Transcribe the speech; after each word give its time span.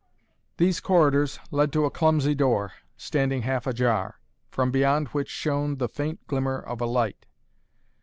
These 0.57 0.79
corridors 0.79 1.37
led 1.51 1.71
to 1.73 1.85
a 1.85 1.91
clumsy 1.91 2.33
door, 2.33 2.73
standing 2.97 3.43
half 3.43 3.67
ajar, 3.67 4.15
from 4.49 4.71
beyond 4.71 5.09
which 5.09 5.29
shone 5.29 5.75
the 5.77 5.87
faint 5.87 6.25
glimmer 6.25 6.57
of 6.59 6.81
a 6.81 6.87
light. 6.87 7.27